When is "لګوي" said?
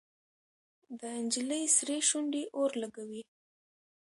2.81-3.21